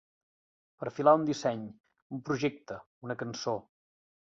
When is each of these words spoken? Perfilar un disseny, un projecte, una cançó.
Perfilar 0.83 1.13
un 1.19 1.25
disseny, 1.27 1.61
un 2.17 2.23
projecte, 2.31 2.81
una 3.09 3.19
cançó. 3.23 3.57